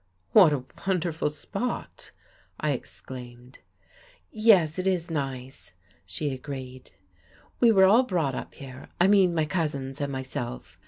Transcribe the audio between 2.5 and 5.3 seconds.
I exclaimed. "Yes, it is